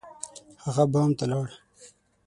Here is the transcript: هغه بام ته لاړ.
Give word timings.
هغه 0.63 0.83
بام 0.91 1.11
ته 1.19 1.25
لاړ. 1.31 1.47